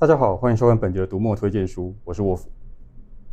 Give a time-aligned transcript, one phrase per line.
[0.00, 2.48] 大家好，欢迎收看本节的读墨推荐书，我是沃夫。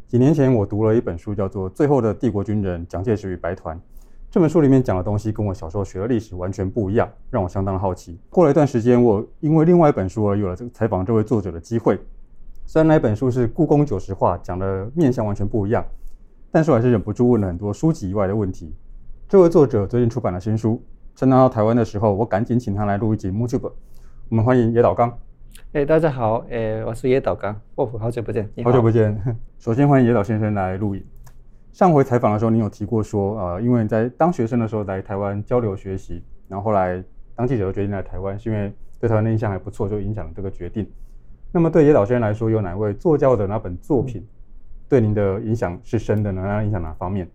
[0.06, 3.78] 几年前我读了一本书，叫做《最后的帝国军人：蒋介石与白团》。
[4.30, 8.20] 这本书里面讲的东西跟我小时候学的历史完全不一样，让我相当的好奇。
[8.30, 11.98] 过了一段时间，我因为另外一本书而有了这个采访这位作者的机会。
[12.66, 15.86] 虽然那本书是故宫九十话，讲的面向完全不一样，
[16.52, 18.76] 但是我还是忍不住问了很多书籍以外的问题。
[19.30, 20.84] 这位作者最近出版了新书，
[21.16, 23.72] 趁他到台湾的时候，我赶紧请他来录一集 MooTube。
[24.28, 25.18] 我们欢迎野岛刚。
[25.74, 29.20] 哎，大家好，哎，我是野岛刚，沃夫，好久不见，好，久不见。
[29.60, 31.04] 首先欢迎野岛先生来录影。
[31.74, 37.04] 上回采访的时候，你有提过说，呃，因为你在当学生的时候来台湾交流学习，然后后来
[37.36, 40.90] 当记者又决定来台湾，是因为对台湾的印象还不错，就影响了这个决定。
[41.52, 44.26] 那么对野岛先生来说，有哪位作家的哪本作品
[44.90, 46.42] 对您的影响是深的呢？
[46.44, 47.30] 那影响哪方面？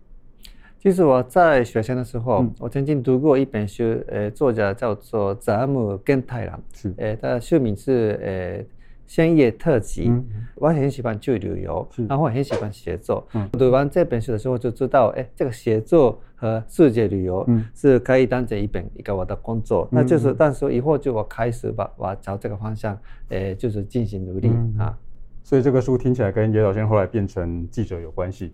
[0.83, 8.61] 其实我在学生的时候，嗯、我曾经读过一本书，呃，作者叫做泽姆健太郎，是，呃，他的书名是呃
[9.07, 10.25] 《深夜特辑》嗯。
[10.55, 13.25] 我很喜欢去旅游，然后我很喜欢写作。
[13.33, 19.87] 嗯，读完这本书的时候，就知道，哎，这个写作和世界旅游是可以当成一本一个我的工作。
[19.93, 24.97] 嗯、那就是，但是以后就我开始把我朝这个方向，呃，就是进行努力、嗯、啊。
[25.45, 28.53] 所以这个书听起来跟野岛先生后来变成记者有关系。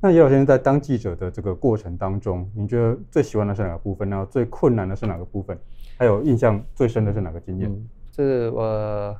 [0.00, 4.08] 嗯那叶老先生在当记者的这个过程当中，你觉得最喜欢的是哪个部分？
[4.08, 5.58] 然后最困难的是哪个部分？
[5.98, 7.70] 还有印象最深的是哪个经验？
[7.70, 9.14] 嗯，是我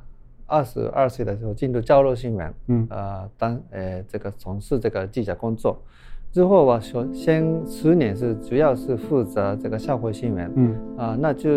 [0.47, 5.79] 二十二岁的时候进入交流新闻，嗯，呃，当呃这个从事这个记者工作
[6.31, 11.51] 之后，我首先十年是主要是负责这个社会新闻，嗯，啊、呃，那就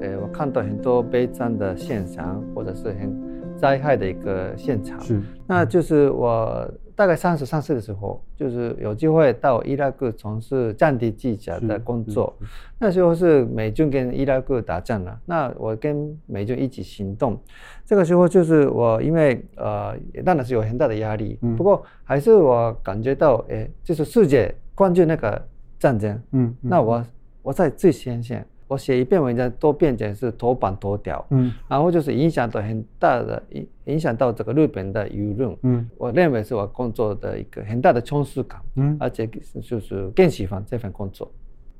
[0.00, 3.14] 呃我看到很多悲惨的现象或者是很
[3.54, 6.72] 灾害的一个现场，是，那就是我。
[6.94, 12.36] 大概三十三岁的时候，就是有机会到伊拉克从事战地记者的工作。
[12.78, 17.40] 那时候是美军跟伊拉克打仗了，那我跟美军一起行动。
[17.84, 25.40] 这个时候就是我因为呃，当然是有很大的压力，嗯、不过还是我感觉到，哎，就是世界关注那个
[25.78, 27.04] 战争，嗯，嗯那我
[27.42, 28.46] 我在最前线。
[28.72, 39.28] 我写一篇文章都变成是头版头条，嗯，然后就是影响到很大的影影响到这个日本的舆论，嗯，我认为是我工作的一个很大的充实感，嗯，而且
[39.60, 41.30] 就是更喜欢这份工作。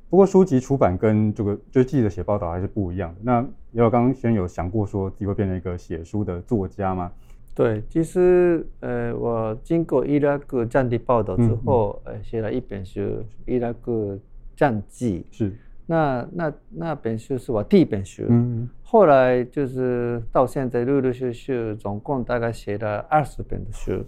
[0.07, 3.21] 不过书籍出版跟这个就记者写报道还是不一样的。
[3.23, 7.11] 那野岛刚先有想过说自己会变成一个写书的作家吗？
[7.55, 13.01] 对，其实呃，我经过伊拉克战地报道之后，嗯嗯、呃，写了一本书
[13.47, 14.19] 《伊拉克
[14.55, 15.51] 战记》是。
[15.85, 24.03] 那那那本书是我第一本书，嗯，后来就是到现在陆陆续续总共大概写了二十本的书。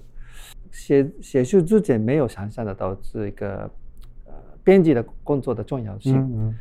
[0.71, 3.69] 写写书之前没有想象得到这一个
[4.25, 6.17] 呃编辑的工作的重要性。
[6.17, 6.55] 嗯，嗯，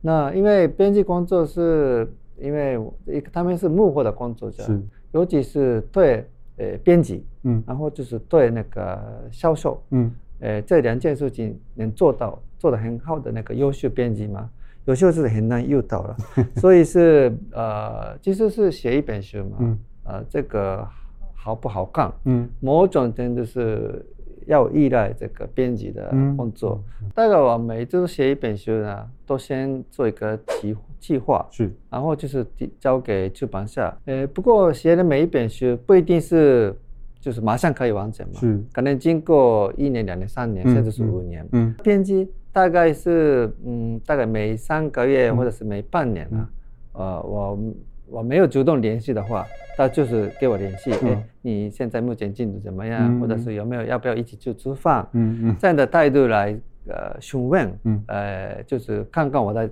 [0.00, 2.78] 那因为编辑工作是因为
[3.32, 4.80] 他们是幕后的工作者，是。
[5.12, 6.24] 尤其是对
[6.56, 14.48] 呃编辑，嗯，然后就是对那个销售，嗯，呃这两件事情能做到做的很好的那个优秀编辑嘛。
[14.86, 16.16] 有时候是很难遇到了，
[16.56, 20.86] 所以是呃，其实是写一本书嘛，嗯、呃，这个
[21.34, 24.04] 好不好看，嗯，某种程度是
[24.46, 26.82] 要依赖这个编辑的工作。
[27.02, 32.44] 嗯、大概我每次写一本书呢，都先做一个计计划，是，然后就是
[32.80, 33.94] 交给出版社。
[34.06, 36.74] 呃，不过写的每一本书不一定是
[37.20, 42.26] 就是马上可以完成嘛，是，可能经过一年、两年、三年，甚至是五年，嗯，编辑。
[42.52, 46.48] 大概是嗯，大概每三个月或者是每半年啊，
[46.94, 47.58] 嗯、呃，我
[48.06, 49.46] 我没有主动联系的话，
[49.76, 53.00] 他就是给我联系，哎、嗯，你现在目前进度怎么样？
[53.16, 55.06] 嗯、或者是有没有要不要一起去吃饭？
[55.12, 56.56] 嗯嗯，这样的态度来
[56.88, 59.70] 呃询问，嗯，呃，就是看看我的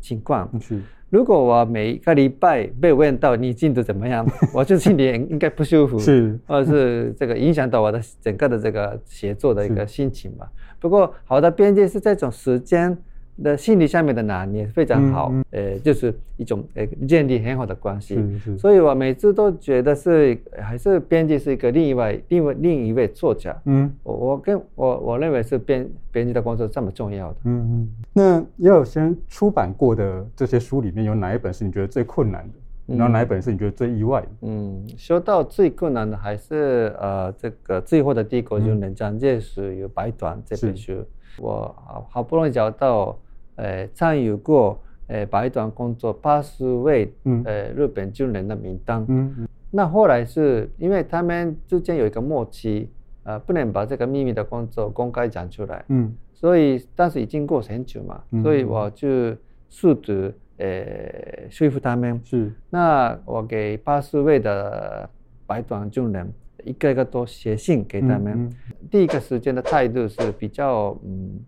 [0.00, 0.48] 情况。
[0.60, 0.80] 是。
[1.08, 10.48] 如果我每一个礼拜被问到你进度怎么样， 我就心里应该不舒服，是，或者是这个影响到我的整个的这个写作的一个心情吧。
[10.80, 12.96] 不过，好的编辑是这种时间
[13.42, 18.18] 的心理上面的拿捏非常好，嗯嗯、呃，就是一种呃建立很好的关系。
[18.58, 23.56] 所以我每次都觉得是还是编辑是一个另一位另外另一位作家。
[23.64, 27.36] 嗯，我我跟我我认为是编编辑的工作这么重要的。
[27.44, 27.88] 嗯嗯。
[28.12, 32.54] 那也有先出版过的这些书里面有哪一本是你觉得最困难的？
[32.90, 34.28] 嗯、然后哪一本是你觉得最意外的？
[34.42, 41.04] 嗯，说到最困难的还是呃这个最后的帝国军人蒋介石与白团这本书，
[41.38, 43.18] 我好好不容易找到。
[43.56, 47.12] 呃，参与过呃白团工作八十位
[47.44, 49.04] 呃日本军人的名单。
[49.06, 52.88] 嗯嗯、那后来是因为他们之间有一个默契，
[53.24, 55.84] 呃，不能把这个秘密的工作公开讲出来。
[55.88, 59.36] 嗯、所以当时已经过很久嘛，嗯、所以我就
[59.68, 62.20] 试图呃说服他们。
[62.24, 62.52] 是。
[62.70, 65.08] 那我给八十位的
[65.46, 66.32] 白短军人，
[66.64, 68.32] 一个一个都写信给他们。
[68.34, 71.40] 嗯嗯、第一个时间的态度是比较嗯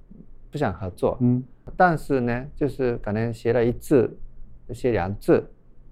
[0.51, 1.43] 不想合作，嗯，
[1.77, 4.11] 但是呢，就是可能写了一字，
[4.71, 5.45] 写两字，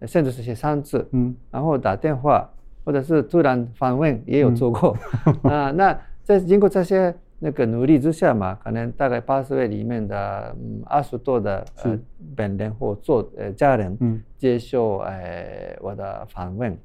[0.02, 2.48] 甚至是写三字，嗯，然后打电话
[2.84, 4.96] 或者是突然访问也有做过，
[5.44, 7.14] 嗯、 啊，那在经过这些。
[7.42, 11.98] 那个努力之下嘛，可能大概八十位里面的嗯二十多的呃
[12.36, 13.96] 本人或做呃家人
[14.36, 16.76] 接受呃我的访问，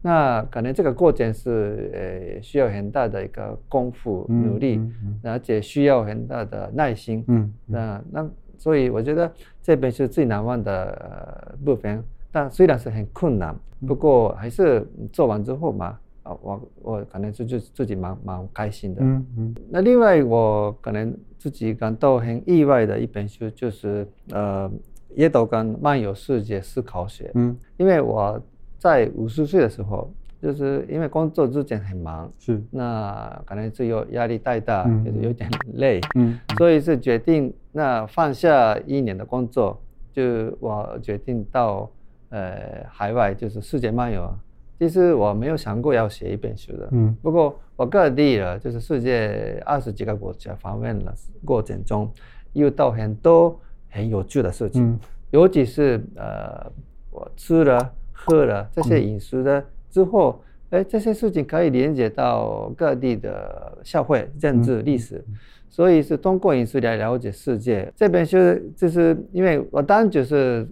[0.00, 4.80] 那可能这个过程是呃需要很大的一个功夫努力，
[5.24, 9.30] 而且需要很大的耐心，嗯，那那所以我觉得
[9.62, 12.00] 这边是最难忘的部分，
[12.30, 13.52] 但虽然是很困难，
[13.84, 15.98] 不过还是做完之后嘛。
[16.24, 19.02] 啊，我我可能就就自己蛮蛮开心的。
[19.02, 19.54] 嗯嗯。
[19.70, 24.70] 那另外，我可能自己感到很意外的一本书，就是呃，
[25.14, 27.30] 叶斗杆漫游世界思考学。
[27.34, 27.56] 嗯。
[27.76, 28.40] 因为我
[28.78, 30.10] 在五十岁的时候，
[30.40, 32.62] 就是因为工作之前很忙，是。
[32.70, 36.00] 那可能是有压力太大，嗯、就是有点累。
[36.14, 36.38] 嗯。
[36.56, 39.78] 所以是决定那放下一年的工作，
[40.10, 40.22] 就
[40.58, 41.90] 我决定到
[42.30, 44.34] 呃海外，就是世界漫游。
[44.78, 52.10] 其实我没有想过要写一本书的，嗯，不过我各地了，就是世界二十几个国家访问了过程中，
[52.54, 54.98] 遇到很多很有趣的事情，嗯、
[55.30, 56.70] 尤其是呃，
[57.12, 65.34] 我吃了喝了这些饮食的之后，哎、嗯，这些事情可以连接到各地的社会、政治、历史，嗯、
[65.70, 67.90] 所以是通过饮食来了解世界。
[67.94, 68.36] 这本书
[68.76, 70.66] 就是因为我当就是。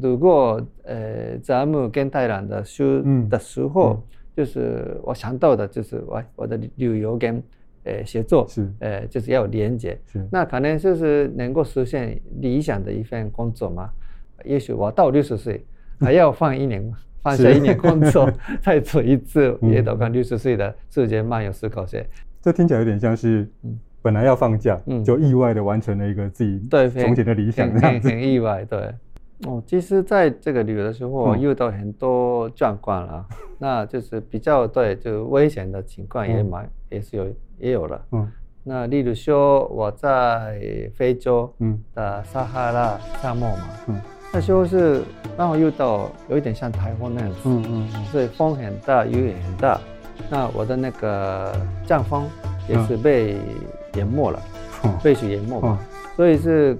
[0.00, 4.02] 如果呃，咱们跟泰兰的书的时候，嗯嗯、
[4.36, 7.42] 就是我想到的，就是我我的旅游跟
[7.84, 8.68] 呃写作是。
[8.80, 10.26] 呃就是要有连接，是。
[10.30, 13.90] 那可能就是能够实现理想的一份工作嘛。
[14.44, 15.64] 也许我到六十岁
[16.00, 18.30] 还要放一年，嗯、放下一年工作，
[18.60, 22.06] 再做一次叶斗杆六十岁的世界漫游思考学。
[22.42, 23.48] 这听起来有点像是，
[24.02, 28.92] 本来要放假，嗯、就意外的完成了一个自己对从前的理想这样子，很意外，对。
[29.44, 37.26] 哦，其实在这个旅游的时候，我遇到很多状况了，嗯、 那就是比较对，就危险的情况也蛮、嗯、也是有
[37.58, 38.02] 也有了。
[38.12, 38.32] 嗯，
[38.64, 41.52] 那例如说我在非洲
[41.94, 44.00] 的撒哈拉沙漠嘛，嗯，
[44.32, 45.02] 那时候是
[45.36, 48.04] 刚好遇到有一点像台风那样子，嗯嗯，嗯。
[48.06, 49.78] 所以风很大，雨也很大，
[50.30, 51.52] 那我的那个
[51.84, 52.22] 帐篷
[52.66, 53.36] 也是被
[53.96, 54.40] 淹没了，
[54.82, 55.86] 嗯、被水淹没嘛，嗯、
[56.16, 56.78] 所以是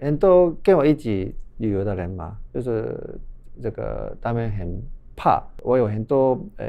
[0.00, 1.32] 很多跟我一起。
[1.62, 2.94] 旅游的人嘛，就是
[3.62, 4.68] 这个他们很
[5.16, 5.42] 怕。
[5.62, 6.66] 我有很多呃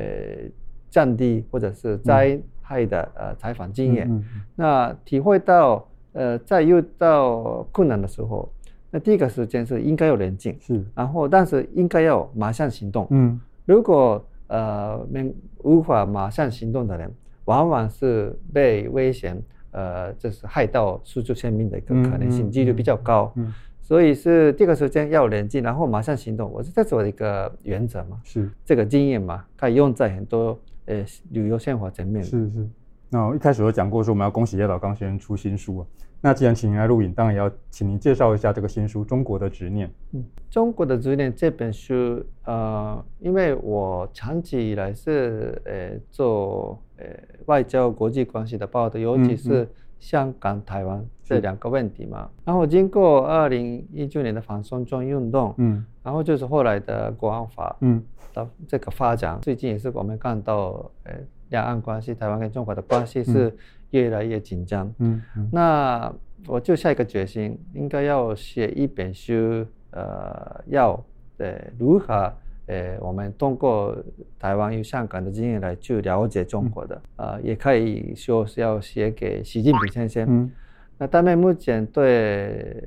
[0.90, 4.08] 战地或者是灾害的呃采访经验，
[4.56, 8.48] 那体会到呃在遇到困难的时候，
[8.92, 13.08] 那第一个时间是应该要冷静，是，然后但是应该要马上行动。
[13.10, 17.12] 嗯，如果呃没无法马上行动的人，
[17.46, 19.42] 往往是被危险
[19.72, 23.34] 呃就是害到失去生命的一个可能性几率比较高。
[23.36, 23.52] 嗯
[23.84, 26.50] 所以是这个时间要冷静，然后马上行动。
[26.50, 32.24] 我是这是我的一个原则嘛，是这个经验嘛，可以用在很多呃旅游生活层面。
[32.24, 32.66] 是是。
[33.10, 35.86] 那我一开始有讲过说我们要恭喜叶老刚先生出新书啊。
[36.22, 39.86] 那既然请您来录影，当然也要请您介绍一下这个新书《中国的执念》。
[40.14, 47.06] 嗯，《中国的执念》这本书，呃，因为我长期以来是呃做呃
[47.48, 49.64] 外交国际关系的报道，尤其是、嗯。
[49.64, 49.68] 嗯
[50.04, 61.14] 香港、台湾这两个问题嘛，然后经过二零一九年的反送中运动，嗯，然后就是后来的国安法，嗯，的这个发展，嗯、最近也是我们看到，呃，
[61.52, 63.56] 两岸关系，台湾跟中国的关系是
[63.92, 66.14] 越来越紧张，嗯，嗯，那
[66.48, 71.02] 我就下一个决心，应该要写一本书，呃，要
[71.38, 72.34] 呃如何。
[72.66, 73.94] 呃，我们通过
[74.40, 80.26] 台湾与香港的经验来去了解中国的，啊、嗯呃，也可以说是要写给习近平先生。
[80.30, 80.50] 嗯、
[80.98, 82.82] 那他们目前对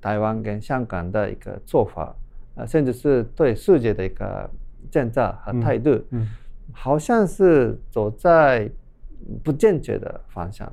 [0.00, 2.14] 台湾跟香港的一个做法，
[2.54, 4.48] 呃，甚至是对世界的一个
[4.88, 6.00] 政策和态度，
[6.70, 8.70] 好像是走在
[9.42, 10.72] 不正确的方向。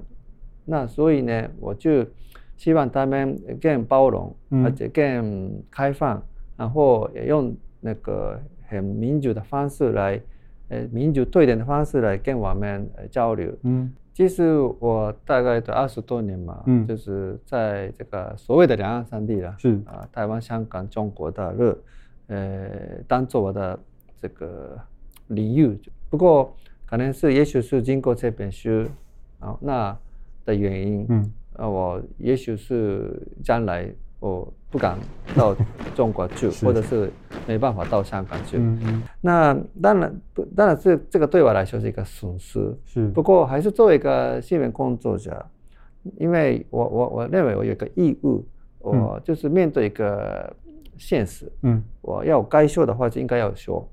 [0.65, 2.05] 那所以呢，我就
[2.57, 6.21] 希望他们更包容，嗯、而且更开放，
[6.55, 7.51] 然后也用。
[7.79, 10.21] 那个很民主的方式来，
[10.69, 13.51] 呃，民主对等的方式来跟我们交流。
[13.63, 21.75] 嗯，其实我大概都二十多年嘛，嗯，就是在这个所谓的两岸三地了，是啊，台湾、香港、中国大陆，
[22.27, 22.69] 呃，
[23.07, 23.79] 当做我的
[24.21, 24.77] 这个
[25.27, 25.79] 领域。
[26.09, 26.55] 不过
[26.85, 28.85] 可能是，也许是经过这本书
[29.39, 29.97] 啊，那
[30.45, 34.97] 的原因，嗯，啊，我也许是将来我不敢
[35.35, 35.55] 到
[35.95, 37.11] 中国去，或者是。
[37.47, 38.59] 没办法到香港去。
[39.21, 40.21] 那当然，
[40.55, 42.77] 当然这这个对我来说是一个损失。
[42.85, 43.07] 是。
[43.07, 45.43] 不过还是作为一个新闻工作者，
[46.17, 48.45] 因为我我我认为我有一个义务，
[48.77, 50.55] 我就是面对一个
[50.95, 51.51] 现实。
[51.63, 51.83] 嗯。
[52.01, 53.87] 我要该说的话就应该要说。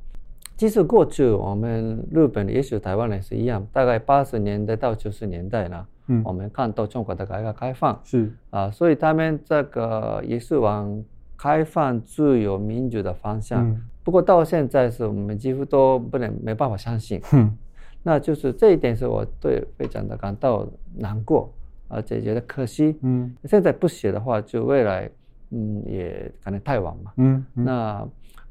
[0.59, 8.01] 其实过去我们日本也许台湾人是一样，大概八十年代到九十年代呢，嗯，我们看到中国的改革开放。
[8.05, 8.33] 是。
[8.51, 11.03] 啊，所以他们这个也是往
[11.37, 13.69] 开放、自由、民主的方向。
[13.69, 17.57] 嗯、不过到现在是我们几乎都不能没办法相信，嗯，
[18.03, 21.53] 那就是这一点是我对非常的感到难过，
[21.89, 22.97] 而且觉得可惜。
[23.03, 25.11] 嗯，现在不写的话，就未来
[25.51, 27.13] 嗯也可能太晚嘛。
[27.17, 27.65] 嗯，嗯。
[27.65, 28.09] 那。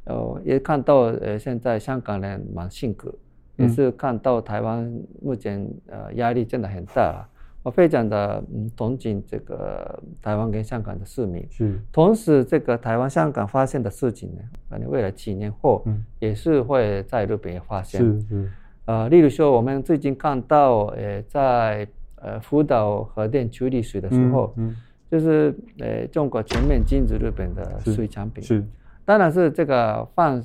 [0.07, 3.11] 呃，也看到呃，现在香港人蛮辛苦，
[3.55, 7.27] 也是看到台湾目前呃压力真的很大，
[7.65, 11.43] 我非常的嗯同情这个台湾跟香港的市民。
[11.49, 11.81] 是。
[11.91, 15.83] 同时，这个台湾、香港发现的事情呢，可能未来几年后，
[16.19, 17.99] 也是会在日本也发现。
[17.99, 18.51] 是是。
[18.85, 24.75] 呃，例如说，我们最近看到，呃，在呃福岛核电处理水的时候，嗯，
[25.09, 28.43] 就是呃中国全面禁止日本的水产品。
[28.43, 28.63] 是。
[29.03, 30.43] 当然是这个放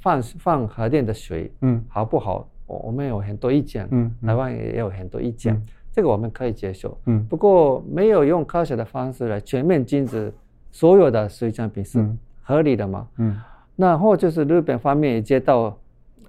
[0.00, 2.48] 放放核电的水，嗯，好不好？
[2.66, 10.32] 我我们有很多意见，嗯，台湾也有很多意见，嗯，这个我们可以接受，嗯，不过没有用科学的方式来全面禁止
[10.70, 12.04] 所有的水产品是
[12.42, 13.06] 合理的嘛？
[13.18, 13.38] 嗯，
[13.76, 15.76] 然后就是日本方面也接到。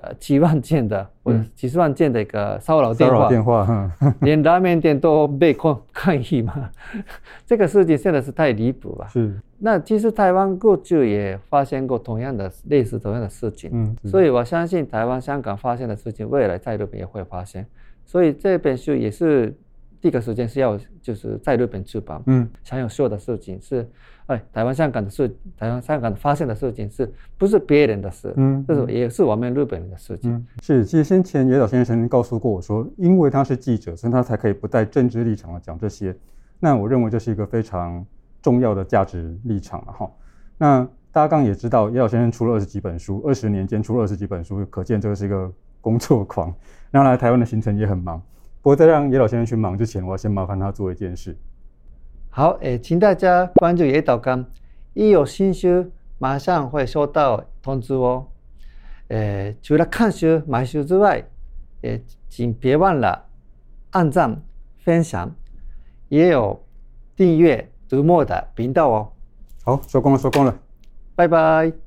[0.06, 3.90] 呃，几万件的或者几十万件的一个骚扰电话，电话
[4.20, 6.70] 连拉面店都被抗 抗议嘛？
[7.48, 9.08] 这个事情真的是太离谱了。
[9.08, 9.34] 是。
[9.58, 17.66] 那其实台湾过去也发生过同样的类似同样的事情，嗯，所以我相信台湾、香港发生的事情，未来在日本也会发生。
[18.06, 19.56] 所以这本书也是。
[20.02, 23.90] 第一个时间是要就是在日本出版，嗯，想要说的事情是，
[24.26, 28.34] 哎，台湾、香港的事，台湾、香港发生的事情是不是别人的事？
[28.36, 30.30] 嗯，这是也是我们日本人的事情。
[30.30, 36.14] 嗯、是，其实先前野岛先生告诉过我说，因为他是记者，所以他才可以不带政治立场的讲这些。
[36.60, 38.06] 那我认为这是一个非常
[38.42, 40.12] 重要的价值立场了哈。
[40.58, 45.50] 那大家刚刚也知道，野岛先生出了二十几本书，二十年间出了二十几本书，可见这个是一个
[45.84, 46.52] 工作狂。
[46.90, 48.20] 然后来台湾的行程也很忙。
[48.62, 51.38] 不过，在让野岛先生去忙之前，我要先麻烦他做一件事。
[52.30, 54.46] 好，诶，请大家关注野岛刚，
[54.94, 58.28] 一有新书，马上会收到通知哦。
[59.10, 61.24] 诶，除了看书、买书之外，
[61.82, 63.26] 诶，请别忘了
[63.92, 64.42] 按赞、
[64.78, 65.36] 分享，
[66.08, 66.64] 也有
[67.16, 69.12] 订阅读墨的频道哦。
[69.66, 70.58] 好，收工了，收工了，
[71.16, 71.83] 拜拜。